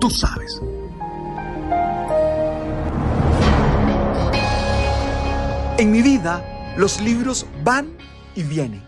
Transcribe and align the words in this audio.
Tú 0.00 0.08
sabes. 0.08 0.60
En 5.76 5.90
mi 5.90 6.00
vida, 6.00 6.74
los 6.76 7.00
libros 7.00 7.46
van 7.62 7.96
y 8.34 8.42
vienen, 8.42 8.82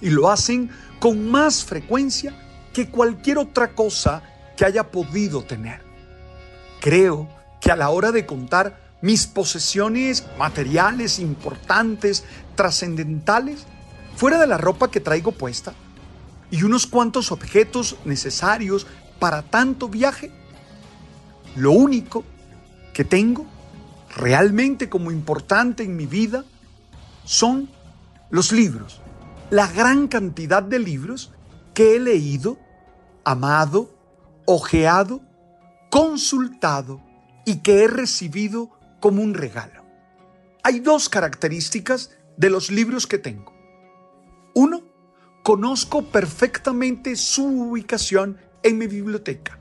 y 0.00 0.10
lo 0.10 0.30
hacen 0.30 0.70
con 1.00 1.28
más 1.30 1.64
frecuencia 1.64 2.32
que 2.72 2.88
cualquier 2.88 3.38
otra 3.38 3.74
cosa 3.74 4.22
que 4.56 4.64
haya 4.64 4.90
podido 4.90 5.42
tener. 5.42 5.82
Creo 6.80 7.28
que 7.60 7.72
a 7.72 7.76
la 7.76 7.90
hora 7.90 8.12
de 8.12 8.24
contar 8.24 8.80
mis 9.00 9.26
posesiones 9.26 10.24
materiales 10.38 11.18
importantes, 11.18 12.24
trascendentales, 12.54 13.66
fuera 14.14 14.38
de 14.38 14.46
la 14.46 14.58
ropa 14.58 14.90
que 14.90 15.00
traigo 15.00 15.32
puesta, 15.32 15.74
y 16.52 16.62
unos 16.62 16.86
cuantos 16.86 17.32
objetos 17.32 17.96
necesarios 18.04 18.86
para 19.18 19.42
tanto 19.42 19.88
viaje, 19.88 20.30
lo 21.56 21.72
único 21.72 22.24
que 22.92 23.04
tengo 23.04 23.46
realmente 24.16 24.88
como 24.88 25.10
importante 25.10 25.82
en 25.82 25.96
mi 25.96 26.06
vida 26.06 26.44
son 27.24 27.68
los 28.30 28.52
libros, 28.52 29.00
la 29.50 29.66
gran 29.66 30.08
cantidad 30.08 30.62
de 30.62 30.78
libros 30.78 31.32
que 31.74 31.96
he 31.96 32.00
leído, 32.00 32.58
amado, 33.24 33.90
ojeado, 34.46 35.20
consultado 35.90 37.00
y 37.44 37.58
que 37.58 37.84
he 37.84 37.88
recibido 37.88 38.70
como 39.00 39.22
un 39.22 39.34
regalo. 39.34 39.82
Hay 40.62 40.80
dos 40.80 41.08
características 41.08 42.10
de 42.36 42.50
los 42.50 42.70
libros 42.70 43.06
que 43.06 43.18
tengo. 43.18 43.52
Uno, 44.54 44.82
conozco 45.42 46.02
perfectamente 46.04 47.16
su 47.16 47.44
ubicación 47.44 48.38
en 48.62 48.78
mi 48.78 48.86
biblioteca. 48.86 49.58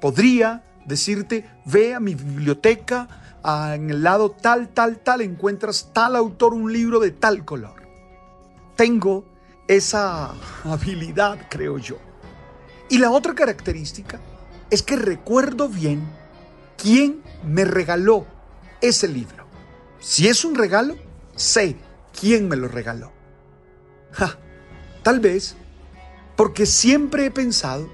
Podría 0.00 0.62
decirte, 0.88 1.48
ve 1.64 1.94
a 1.94 2.00
mi 2.00 2.14
biblioteca, 2.14 3.08
en 3.44 3.90
el 3.90 4.02
lado 4.02 4.30
tal, 4.30 4.68
tal, 4.68 4.98
tal, 4.98 5.20
encuentras 5.20 5.90
tal 5.92 6.16
autor, 6.16 6.54
un 6.54 6.72
libro 6.72 6.98
de 6.98 7.12
tal 7.12 7.44
color. 7.44 7.82
Tengo 8.74 9.24
esa 9.68 10.34
habilidad, 10.64 11.38
creo 11.48 11.78
yo. 11.78 11.98
Y 12.88 12.98
la 12.98 13.10
otra 13.10 13.34
característica 13.34 14.18
es 14.70 14.82
que 14.82 14.96
recuerdo 14.96 15.68
bien 15.68 16.08
quién 16.76 17.22
me 17.44 17.64
regaló 17.64 18.26
ese 18.80 19.08
libro. 19.08 19.46
Si 20.00 20.28
es 20.28 20.44
un 20.44 20.54
regalo, 20.54 20.96
sé 21.36 21.76
quién 22.18 22.48
me 22.48 22.56
lo 22.56 22.68
regaló. 22.68 23.12
tal 25.02 25.20
vez 25.20 25.54
porque 26.36 26.66
siempre 26.66 27.26
he 27.26 27.30
pensado 27.30 27.88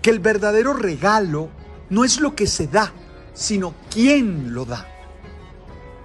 que 0.00 0.10
el 0.10 0.18
verdadero 0.18 0.72
regalo 0.72 1.50
no 1.92 2.04
es 2.04 2.22
lo 2.22 2.34
que 2.34 2.46
se 2.46 2.68
da, 2.68 2.90
sino 3.34 3.74
quién 3.90 4.54
lo 4.54 4.64
da. 4.64 4.88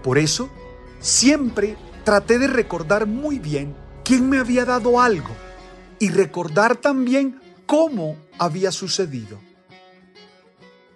Por 0.04 0.18
eso, 0.18 0.50
siempre 1.00 1.78
traté 2.04 2.40
de 2.40 2.48
recordar 2.48 3.08
muy 3.08 3.40
bien 3.40 3.74
quién 4.04 4.30
me 4.30 4.38
había 4.38 4.66
dado 4.66 5.00
algo 5.00 5.34
y 5.98 6.10
recordar 6.10 6.76
también 6.76 7.40
cómo 7.66 8.18
había 8.38 8.74
sucedido. 8.74 9.40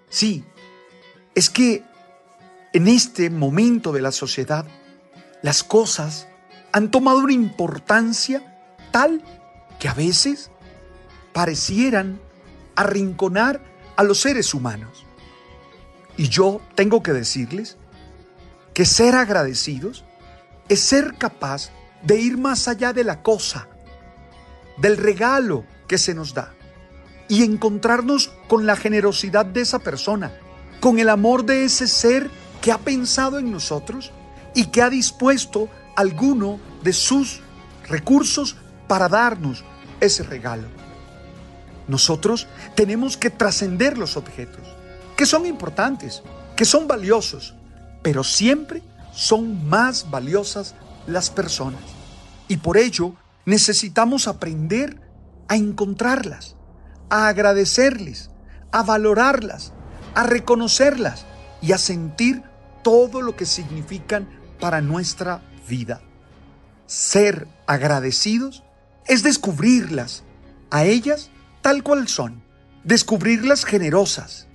Sí, 0.10 0.44
es 1.36 1.50
que 1.50 1.86
en 2.74 2.90
este 2.90 3.30
momento 3.30 3.94
de 3.94 4.02
la 4.02 4.12
sociedad, 4.12 4.66
las 5.42 5.64
cosas 5.64 6.28
han 6.74 6.92
tomado 6.92 7.20
una 7.20 7.34
importancia 7.34 8.62
tal 8.92 9.24
que 9.80 9.88
a 9.88 9.94
veces 9.94 10.52
parecieran 11.32 12.20
arrinconar 12.76 13.71
a 14.02 14.04
los 14.04 14.22
seres 14.22 14.56
humanos. 14.56 15.06
Y 16.18 16.28
yo 16.28 16.60
tengo 16.74 17.04
que 17.04 17.14
decirles 17.14 17.78
que 18.74 18.84
ser 18.84 19.14
agradecidos 19.14 20.04
es 20.70 20.80
ser 20.80 21.14
capaz 21.20 21.70
de 22.02 22.20
ir 22.20 22.36
más 22.40 22.68
allá 22.68 22.94
de 22.94 23.04
la 23.04 23.22
cosa, 23.22 23.68
del 24.78 24.98
regalo 24.98 25.66
que 25.88 26.00
se 26.00 26.16
nos 26.16 26.34
da, 26.34 26.52
y 27.28 27.44
encontrarnos 27.44 28.32
con 28.48 28.66
la 28.66 28.76
generosidad 28.76 29.46
de 29.46 29.62
esa 29.62 29.78
persona, 29.78 30.34
con 30.80 30.98
el 30.98 31.08
amor 31.08 31.46
de 31.46 31.64
ese 31.64 31.88
ser 31.88 32.28
que 32.60 32.72
ha 32.72 32.80
pensado 32.80 33.38
en 33.38 33.52
nosotros 33.52 34.12
y 34.56 34.66
que 34.72 34.82
ha 34.82 34.90
dispuesto 34.90 35.70
alguno 35.96 36.60
de 36.84 36.94
sus 36.94 37.42
recursos 37.88 38.56
para 38.88 39.08
darnos 39.08 39.64
ese 40.00 40.24
regalo. 40.24 40.81
Nosotros 41.92 42.48
tenemos 42.74 43.18
que 43.18 43.30
trascender 43.30 43.98
los 43.98 44.16
objetos, 44.16 44.66
que 45.18 45.26
son 45.26 45.46
importantes, 45.46 46.24
que 46.56 46.64
son 46.64 46.88
valiosos, 46.88 47.54
pero 48.02 48.24
siempre 48.24 48.82
son 49.12 49.68
más 49.68 50.10
valiosas 50.10 50.74
las 51.06 51.30
personas. 51.30 51.82
Y 52.48 52.56
por 52.56 52.78
ello 52.78 53.14
necesitamos 53.46 54.30
aprender 54.30 55.02
a 55.50 55.58
encontrarlas, 55.58 56.56
a 57.10 57.28
agradecerles, 57.28 58.32
a 58.72 58.84
valorarlas, 58.84 59.74
a 60.16 60.24
reconocerlas 60.24 61.26
y 61.62 61.74
a 61.74 61.78
sentir 61.78 62.42
todo 62.86 63.22
lo 63.22 63.36
que 63.36 63.46
significan 63.46 64.30
para 64.62 64.80
nuestra 64.80 65.42
vida. 65.68 66.00
Ser 66.88 67.50
agradecidos 67.68 68.64
es 69.08 69.24
descubrirlas, 69.24 70.24
a 70.70 70.86
ellas 70.86 71.32
tal 71.62 71.84
cual 71.84 72.08
son, 72.08 72.42
descubrirlas 72.84 73.66
generosas 73.66 74.48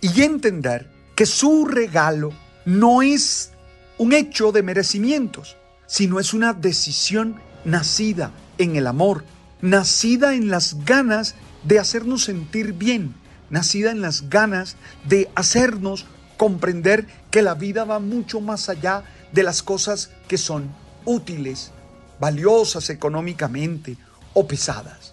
y 0.00 0.22
entender 0.22 0.90
que 1.14 1.26
su 1.26 1.66
regalo 1.66 2.32
no 2.64 3.02
es 3.02 3.52
un 3.98 4.12
hecho 4.12 4.52
de 4.52 4.62
merecimientos, 4.62 5.56
sino 5.86 6.20
es 6.20 6.32
una 6.34 6.52
decisión 6.52 7.36
nacida 7.64 8.32
en 8.58 8.76
el 8.76 8.86
amor, 8.86 9.24
nacida 9.60 10.34
en 10.34 10.48
las 10.48 10.84
ganas 10.84 11.34
de 11.64 11.78
hacernos 11.78 12.24
sentir 12.24 12.72
bien, 12.72 13.14
nacida 13.50 13.90
en 13.90 14.00
las 14.00 14.28
ganas 14.28 14.76
de 15.08 15.30
hacernos 15.34 16.06
comprender 16.36 17.06
que 17.30 17.42
la 17.42 17.54
vida 17.54 17.84
va 17.84 17.98
mucho 17.98 18.40
más 18.40 18.68
allá 18.68 19.04
de 19.32 19.42
las 19.42 19.62
cosas 19.62 20.10
que 20.28 20.38
son 20.38 20.70
útiles, 21.04 21.70
valiosas 22.18 22.90
económicamente 22.90 23.96
o 24.34 24.46
pesadas. 24.46 25.12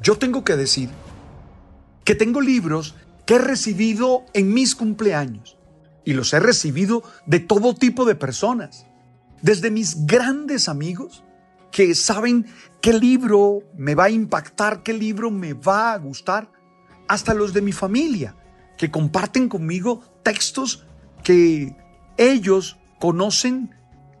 Yo 0.00 0.16
tengo 0.16 0.44
que 0.44 0.56
decir 0.56 0.90
que 2.04 2.14
tengo 2.14 2.40
libros 2.40 2.94
que 3.26 3.36
he 3.36 3.38
recibido 3.38 4.24
en 4.34 4.52
mis 4.52 4.74
cumpleaños. 4.74 5.56
Y 6.04 6.12
los 6.12 6.32
he 6.34 6.40
recibido 6.40 7.02
de 7.26 7.40
todo 7.40 7.74
tipo 7.74 8.04
de 8.04 8.14
personas. 8.14 8.86
Desde 9.40 9.70
mis 9.70 10.06
grandes 10.06 10.68
amigos 10.68 11.24
que 11.70 11.94
saben 11.94 12.46
qué 12.80 12.92
libro 12.92 13.62
me 13.76 13.94
va 13.94 14.04
a 14.04 14.10
impactar, 14.10 14.82
qué 14.82 14.92
libro 14.92 15.30
me 15.30 15.54
va 15.54 15.92
a 15.92 15.98
gustar, 15.98 16.50
hasta 17.08 17.34
los 17.34 17.52
de 17.52 17.62
mi 17.62 17.72
familia 17.72 18.36
que 18.76 18.90
comparten 18.90 19.48
conmigo 19.48 20.02
textos 20.22 20.86
que 21.22 21.76
ellos 22.16 22.78
conocen, 23.00 23.74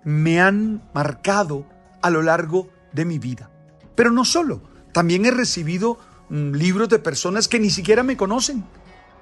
me 0.04 0.40
han 0.40 0.82
marcado 0.94 1.66
a 2.02 2.10
lo 2.10 2.22
largo 2.22 2.68
de 2.92 3.04
mi 3.04 3.18
vida. 3.18 3.50
Pero 3.94 4.10
no 4.10 4.24
solo, 4.24 4.62
también 4.94 5.26
he 5.26 5.32
recibido 5.32 5.98
mm, 6.28 6.52
libros 6.52 6.88
de 6.88 7.00
personas 7.00 7.48
que 7.48 7.58
ni 7.58 7.68
siquiera 7.68 8.04
me 8.04 8.16
conocen 8.16 8.64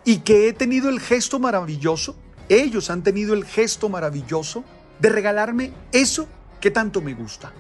y 0.05 0.19
que 0.19 0.47
he 0.47 0.53
tenido 0.53 0.91
el 0.91 1.01
gesto 1.01 1.39
maravilloso, 1.39 2.15
ellos 2.51 2.91
han 2.91 3.03
tenido 3.03 3.33
el 3.33 3.47
gesto 3.47 3.89
maravilloso 3.89 4.65
de 5.01 5.09
regalarme 5.09 5.73
eso 5.91 6.29
que 6.61 6.71
tanto 6.71 7.01
me 7.01 7.15
gusta. 7.15 7.53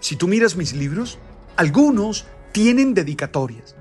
Si 0.00 0.16
tú 0.16 0.26
miras 0.26 0.56
mis 0.56 0.74
libros, 0.74 1.18
algunos 1.56 2.26
tienen 2.50 2.92
dedicatorias, 2.92 3.76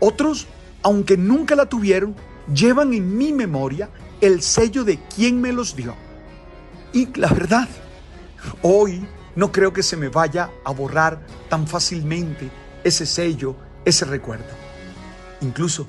otros, 0.00 0.46
aunque 0.82 1.18
nunca 1.18 1.54
la 1.54 1.66
tuvieron, 1.66 2.16
llevan 2.54 2.94
en 2.94 3.18
mi 3.18 3.32
memoria 3.32 3.90
el 4.22 4.40
sello 4.40 4.82
de 4.84 4.98
quien 5.14 5.42
me 5.42 5.52
los 5.52 5.76
dio. 5.76 5.94
Y 6.94 7.06
la 7.18 7.28
verdad, 7.28 7.68
hoy 8.62 9.06
no 9.36 9.52
creo 9.52 9.74
que 9.74 9.82
se 9.82 9.98
me 9.98 10.08
vaya 10.08 10.50
a 10.64 10.72
borrar 10.72 11.20
tan 11.50 11.66
fácilmente 11.66 12.61
ese 12.84 13.06
sello, 13.06 13.56
ese 13.84 14.04
recuerdo. 14.04 14.44
Incluso 15.40 15.86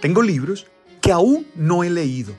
tengo 0.00 0.22
libros 0.22 0.66
que 1.00 1.12
aún 1.12 1.46
no 1.54 1.84
he 1.84 1.90
leído, 1.90 2.34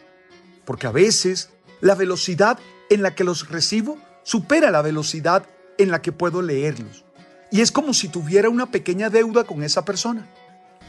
porque 0.66 0.88
a 0.88 0.92
veces 0.92 1.50
la 1.82 1.96
velocidad 1.96 2.60
en 2.90 3.02
la 3.02 3.16
que 3.16 3.24
los 3.24 3.50
recibo 3.50 3.98
supera 4.24 4.72
la 4.72 4.82
velocidad 4.82 5.46
en 5.78 5.92
la 5.92 6.02
que 6.02 6.12
puedo 6.12 6.42
leerlos. 6.42 7.06
Y 7.52 7.62
es 7.62 7.72
como 7.72 7.94
si 7.94 8.08
tuviera 8.08 8.50
una 8.50 8.72
pequeña 8.72 9.10
deuda 9.10 9.44
con 9.44 9.64
esa 9.64 9.86
persona. 9.86 10.28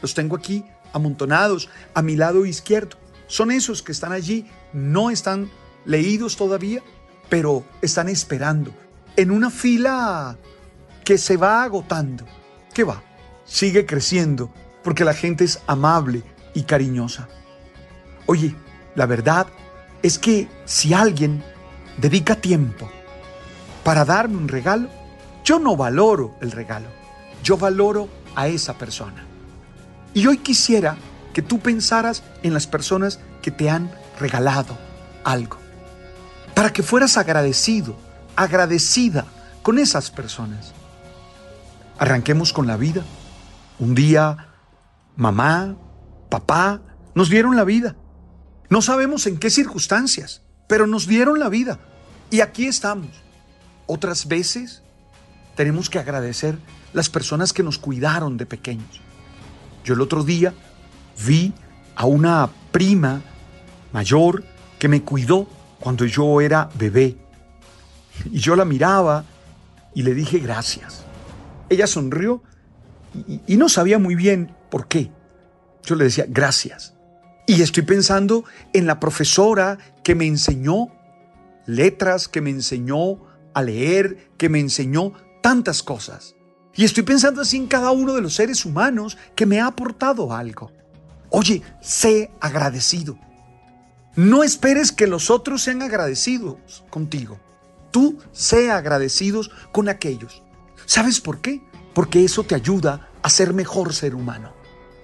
Los 0.01 0.13
tengo 0.13 0.35
aquí 0.35 0.65
amontonados 0.93 1.69
a 1.93 2.01
mi 2.01 2.15
lado 2.15 2.45
izquierdo. 2.45 2.97
Son 3.27 3.51
esos 3.51 3.83
que 3.83 3.91
están 3.91 4.11
allí, 4.11 4.45
no 4.73 5.09
están 5.09 5.49
leídos 5.85 6.35
todavía, 6.35 6.81
pero 7.29 7.65
están 7.81 8.09
esperando 8.09 8.71
en 9.15 9.31
una 9.31 9.49
fila 9.49 10.37
que 11.03 11.17
se 11.17 11.37
va 11.37 11.63
agotando. 11.63 12.25
¿Qué 12.77 12.83
va? 12.83 13.01
Sigue 13.43 13.87
creciendo 13.87 14.51
porque 14.83 15.03
la 15.03 15.15
gente 15.15 15.43
es 15.43 15.61
amable 15.65 16.21
y 16.53 16.61
cariñosa. 16.61 17.27
Oye, 18.27 18.55
la 18.93 19.07
verdad 19.07 19.47
es 20.03 20.19
que 20.19 20.47
si 20.65 20.93
alguien 20.93 21.43
dedica 21.97 22.35
tiempo 22.35 22.87
para 23.83 24.05
darme 24.05 24.37
un 24.37 24.47
regalo, 24.47 24.89
yo 25.43 25.57
no 25.57 25.75
valoro 25.75 26.35
el 26.39 26.51
regalo, 26.51 26.85
yo 27.41 27.57
valoro 27.57 28.09
a 28.35 28.47
esa 28.47 28.77
persona. 28.77 29.25
Y 30.13 30.27
hoy 30.27 30.37
quisiera 30.37 30.97
que 31.33 31.41
tú 31.41 31.57
pensaras 31.57 32.21
en 32.43 32.53
las 32.53 32.67
personas 32.67 33.19
que 33.41 33.49
te 33.49 33.71
han 33.71 33.89
regalado 34.19 34.77
algo, 35.23 35.57
para 36.53 36.71
que 36.71 36.83
fueras 36.83 37.17
agradecido, 37.17 37.95
agradecida 38.35 39.25
con 39.63 39.79
esas 39.79 40.11
personas. 40.11 40.76
Arranquemos 41.99 42.53
con 42.53 42.67
la 42.67 42.77
vida. 42.77 43.03
Un 43.79 43.95
día, 43.95 44.49
mamá, 45.15 45.75
papá, 46.29 46.81
nos 47.15 47.29
dieron 47.29 47.55
la 47.55 47.63
vida. 47.63 47.95
No 48.69 48.81
sabemos 48.81 49.25
en 49.27 49.37
qué 49.37 49.49
circunstancias, 49.49 50.41
pero 50.67 50.87
nos 50.87 51.07
dieron 51.07 51.39
la 51.39 51.49
vida. 51.49 51.79
Y 52.29 52.41
aquí 52.41 52.67
estamos. 52.67 53.09
Otras 53.87 54.27
veces 54.27 54.83
tenemos 55.55 55.89
que 55.89 55.99
agradecer 55.99 56.59
las 56.93 57.09
personas 57.09 57.53
que 57.53 57.63
nos 57.63 57.77
cuidaron 57.79 58.37
de 58.37 58.45
pequeños. 58.45 59.01
Yo 59.83 59.93
el 59.93 60.01
otro 60.01 60.23
día 60.23 60.53
vi 61.25 61.53
a 61.95 62.05
una 62.05 62.49
prima 62.71 63.21
mayor 63.93 64.43
que 64.77 64.87
me 64.87 65.01
cuidó 65.01 65.47
cuando 65.79 66.05
yo 66.05 66.41
era 66.41 66.69
bebé. 66.75 67.17
Y 68.25 68.39
yo 68.39 68.55
la 68.55 68.65
miraba 68.65 69.23
y 69.95 70.03
le 70.03 70.13
dije 70.13 70.39
gracias. 70.39 71.06
Ella 71.69 71.87
sonrió 71.87 72.43
y, 73.47 73.57
no 73.57 73.69
sabía 73.69 73.99
muy 73.99 74.15
bien 74.15 74.55
por 74.69 74.87
qué. 74.87 75.11
Yo 75.83 75.95
le 75.95 76.05
decía 76.05 76.25
gracias. 76.27 76.93
Y 77.47 77.61
estoy 77.61 77.83
pensando 77.83 78.43
en 78.73 78.87
la 78.87 78.99
profesora 78.99 79.77
que 80.03 80.15
me 80.15 80.25
enseñó 80.25 80.89
letras, 81.65 82.27
que 82.27 82.41
me 82.41 82.49
enseñó 82.49 83.19
a 83.53 83.63
leer, 83.63 84.29
que 84.37 84.49
me 84.49 84.59
enseñó 84.59 85.13
tantas 85.41 85.81
cosas. 85.81 86.35
Y 86.75 86.83
estoy 86.83 87.03
pensando 87.03 87.41
así 87.41 87.57
en 87.57 87.67
cada 87.67 87.91
uno 87.91 88.13
de 88.13 88.21
los 88.21 88.35
seres 88.35 88.65
humanos 88.65 89.17
que 89.35 89.45
me 89.45 89.59
ha 89.59 89.67
aportado 89.67 90.33
algo. 90.33 90.71
Oye, 91.29 91.61
sé 91.81 92.31
agradecido. 92.39 93.17
No 94.15 94.43
esperes 94.43 94.91
que 94.91 95.07
los 95.07 95.29
otros 95.29 95.61
sean 95.63 95.81
agradecidos 95.81 96.83
contigo. 96.89 97.39
Tú 97.91 98.19
sé 98.31 98.71
agradecidos 98.71 99.51
con 99.71 99.89
aquellos. 99.89 100.43
¿Sabes 100.85 101.19
por 101.19 101.39
qué? 101.39 101.61
Porque 101.93 102.23
eso 102.23 102.43
te 102.43 102.55
ayuda 102.55 103.09
a 103.21 103.29
ser 103.29 103.53
mejor 103.53 103.93
ser 103.93 104.15
humano. 104.15 104.53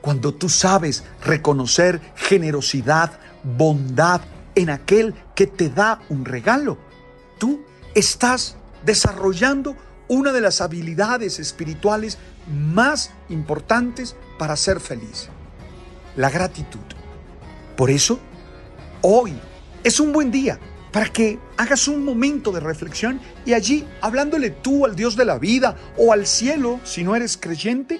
Cuando 0.01 0.33
tú 0.33 0.49
sabes 0.49 1.03
reconocer 1.23 2.01
generosidad, 2.15 3.19
bondad 3.43 4.21
en 4.55 4.69
aquel 4.69 5.15
que 5.35 5.47
te 5.47 5.69
da 5.69 6.01
un 6.09 6.25
regalo, 6.25 6.77
tú 7.39 7.63
estás 7.95 8.57
desarrollando 8.85 9.75
una 10.07 10.31
de 10.31 10.41
las 10.41 10.61
habilidades 10.61 11.39
espirituales 11.39 12.17
más 12.51 13.11
importantes 13.29 14.15
para 14.37 14.55
ser 14.55 14.79
feliz, 14.79 15.29
la 16.15 16.29
gratitud. 16.29 16.79
Por 17.77 17.89
eso, 17.89 18.19
hoy 19.01 19.33
es 19.83 19.99
un 19.99 20.11
buen 20.11 20.31
día 20.31 20.59
para 20.93 21.11
que 21.11 21.39
hagas 21.57 21.87
un 21.87 22.05
momento 22.05 22.51
de 22.51 22.59
reflexión 22.59 23.19
y 23.45 23.53
allí, 23.53 23.85
hablándole 23.99 24.51
tú 24.51 24.85
al 24.85 24.95
Dios 24.95 25.15
de 25.17 25.25
la 25.25 25.39
vida 25.39 25.75
o 25.97 26.13
al 26.13 26.27
cielo, 26.27 26.79
si 26.83 27.03
no 27.03 27.15
eres 27.15 27.35
creyente, 27.35 27.99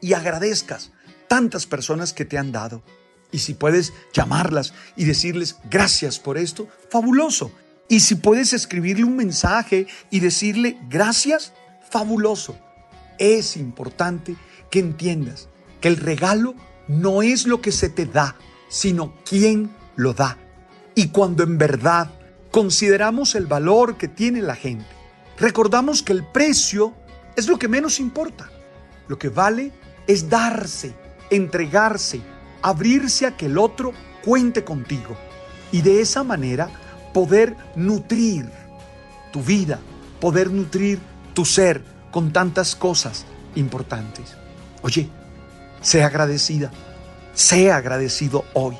y 0.00 0.14
agradezcas 0.14 0.92
tantas 1.28 1.66
personas 1.66 2.14
que 2.14 2.24
te 2.24 2.38
han 2.38 2.50
dado. 2.50 2.82
Y 3.30 3.40
si 3.40 3.52
puedes 3.52 3.92
llamarlas 4.14 4.72
y 4.96 5.04
decirles 5.04 5.56
gracias 5.68 6.18
por 6.18 6.38
esto, 6.38 6.66
fabuloso. 6.90 7.52
Y 7.88 8.00
si 8.00 8.14
puedes 8.14 8.54
escribirle 8.54 9.04
un 9.04 9.16
mensaje 9.16 9.86
y 10.10 10.20
decirle 10.20 10.78
gracias, 10.88 11.52
fabuloso. 11.90 12.58
Es 13.18 13.56
importante 13.56 14.36
que 14.70 14.78
entiendas 14.78 15.48
que 15.82 15.88
el 15.88 15.98
regalo 15.98 16.54
no 16.88 17.22
es 17.22 17.46
lo 17.46 17.60
que 17.60 17.72
se 17.72 17.90
te 17.90 18.06
da, 18.06 18.36
sino 18.68 19.14
quién 19.24 19.70
lo 19.94 20.14
da. 20.14 20.38
Y 20.98 21.08
cuando 21.08 21.42
en 21.42 21.58
verdad 21.58 22.10
consideramos 22.50 23.34
el 23.34 23.46
valor 23.46 23.98
que 23.98 24.08
tiene 24.08 24.40
la 24.40 24.56
gente, 24.56 24.86
recordamos 25.38 26.02
que 26.02 26.14
el 26.14 26.24
precio 26.24 26.94
es 27.36 27.48
lo 27.48 27.58
que 27.58 27.68
menos 27.68 28.00
importa. 28.00 28.50
Lo 29.06 29.18
que 29.18 29.28
vale 29.28 29.72
es 30.06 30.30
darse, 30.30 30.94
entregarse, 31.28 32.22
abrirse 32.62 33.26
a 33.26 33.36
que 33.36 33.44
el 33.44 33.58
otro 33.58 33.92
cuente 34.24 34.64
contigo. 34.64 35.18
Y 35.70 35.82
de 35.82 36.00
esa 36.00 36.24
manera 36.24 36.70
poder 37.12 37.54
nutrir 37.76 38.50
tu 39.32 39.42
vida, 39.42 39.78
poder 40.18 40.50
nutrir 40.50 40.98
tu 41.34 41.44
ser 41.44 41.82
con 42.10 42.32
tantas 42.32 42.74
cosas 42.74 43.26
importantes. 43.54 44.34
Oye, 44.80 45.10
sé 45.82 46.02
agradecida, 46.02 46.70
sé 47.34 47.70
agradecido 47.70 48.46
hoy 48.54 48.78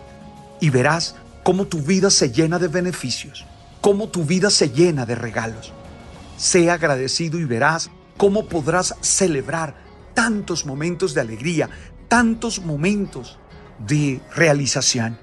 y 0.63 0.71
verás 0.71 1.15
cómo 1.47 1.69
tu 1.69 1.81
vida 1.81 2.11
se 2.11 2.33
llena 2.33 2.59
de 2.59 2.67
beneficios, 2.67 3.47
cómo 3.81 4.09
tu 4.09 4.25
vida 4.25 4.51
se 4.51 4.71
llena 4.71 5.07
de 5.07 5.15
regalos. 5.15 5.73
Sé 6.37 6.73
agradecido 6.73 7.39
y 7.39 7.45
verás 7.45 7.89
cómo 8.17 8.49
podrás 8.49 8.97
celebrar 9.01 9.77
tantos 10.13 10.67
momentos 10.67 11.15
de 11.15 11.21
alegría, 11.21 11.71
tantos 12.09 12.59
momentos 12.59 13.39
de 13.79 14.21
realización. 14.35 15.21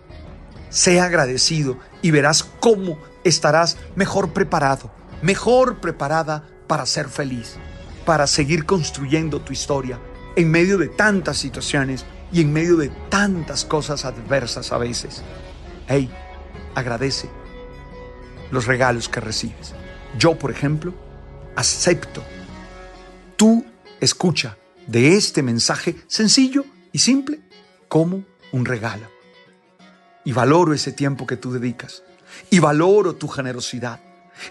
Sé 0.70 1.02
agradecido 1.02 1.78
y 2.02 2.12
verás 2.12 2.44
cómo 2.62 2.98
estarás 3.26 3.76
mejor 3.98 4.32
preparado, 4.32 4.92
mejor 5.22 5.82
preparada 5.82 6.48
para 6.68 6.86
ser 6.86 7.10
feliz, 7.10 7.58
para 8.06 8.28
seguir 8.28 8.66
construyendo 8.66 9.42
tu 9.42 9.52
historia 9.52 10.00
en 10.38 10.50
medio 10.50 10.78
de 10.78 10.88
tantas 10.88 11.38
situaciones 11.38 12.06
y 12.32 12.40
en 12.40 12.54
medio 12.54 12.78
de 12.78 12.88
tantas 13.10 13.66
cosas 13.66 14.06
adversas 14.06 14.72
a 14.72 14.78
veces. 14.78 15.22
Hey, 15.88 16.10
agradece 16.76 17.30
los 18.52 18.66
regalos 18.68 19.10
que 19.10 19.20
recibes. 19.20 19.74
Yo, 20.18 20.38
por 20.38 20.52
ejemplo, 20.52 20.94
acepto 21.56 22.24
tu 23.36 23.66
escucha 24.00 24.58
de 24.88 25.16
este 25.16 25.42
mensaje 25.42 25.96
sencillo 26.08 26.66
y 26.92 27.00
simple 27.00 27.42
como 27.88 28.24
un 28.52 28.66
regalo. 28.66 29.08
Y 30.24 30.32
valoro 30.32 30.74
ese 30.74 30.92
tiempo 30.92 31.28
que 31.28 31.38
tú 31.38 31.52
dedicas. 31.52 32.04
Y 32.50 32.60
valoro 32.60 33.16
tu 33.16 33.28
generosidad. 33.28 34.00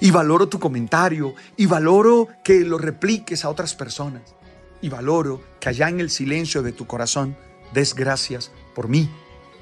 Y 0.00 0.10
valoro 0.10 0.48
tu 0.48 0.58
comentario. 0.58 1.34
Y 1.56 1.66
valoro 1.66 2.28
que 2.44 2.60
lo 2.60 2.76
repliques 2.76 3.44
a 3.44 3.48
otras 3.48 3.74
personas. 3.74 4.34
Y 4.82 4.90
valoro 4.90 5.42
que 5.60 5.70
allá 5.70 5.88
en 5.88 6.00
el 6.00 6.10
silencio 6.10 6.62
de 6.62 6.72
tu 6.72 6.86
corazón 6.86 7.36
des 7.72 7.94
gracias 7.94 8.50
por 8.74 8.88
mí, 8.88 9.08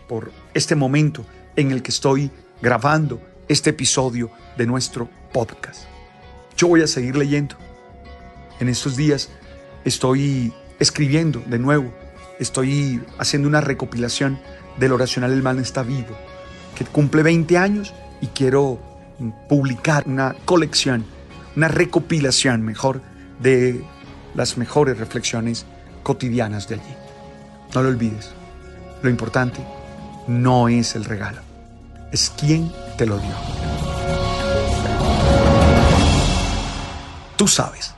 por 0.09 0.33
este 0.55 0.75
momento 0.75 1.25
en 1.57 1.71
el 1.71 1.83
que 1.83 1.91
estoy 1.91 2.31
grabando 2.63 3.21
este 3.49 3.71
episodio 3.71 4.31
de 4.57 4.67
nuestro 4.67 5.09
podcast. 5.33 5.85
Yo 6.57 6.69
voy 6.69 6.83
a 6.83 6.87
seguir 6.87 7.17
leyendo. 7.17 7.57
En 8.61 8.69
estos 8.69 8.97
días 8.97 9.31
estoy 9.85 10.53
escribiendo 10.79 11.43
de 11.47 11.59
nuevo, 11.59 11.93
estoy 12.39 13.03
haciendo 13.19 13.49
una 13.49 13.61
recopilación 13.61 14.39
del 14.79 14.93
oracional 14.93 15.33
El 15.33 15.43
Man 15.43 15.59
está 15.59 15.83
vivo, 15.83 16.17
que 16.75 16.85
cumple 16.85 17.23
20 17.23 17.57
años 17.59 17.95
y 18.21 18.29
quiero 18.29 18.79
publicar 19.49 20.05
una 20.07 20.35
colección, 20.45 21.05
una 21.57 21.69
recopilación 21.69 22.63
mejor 22.63 23.03
de 23.41 23.83
las 24.35 24.57
mejores 24.57 24.99
reflexiones 24.99 25.67
cotidianas 26.03 26.69
de 26.69 26.77
allí. 26.77 26.95
No 27.75 27.83
lo 27.83 27.89
olvides, 27.89 28.31
lo 29.03 29.11
importante 29.11 29.61
no 30.27 30.69
es 30.69 30.95
el 30.95 31.05
regalo, 31.05 31.41
es 32.13 32.31
quien 32.31 32.73
te 32.97 33.07
lo 33.07 33.19
dio. 33.19 33.35
Tú 37.37 37.49
sabes. 37.49 37.95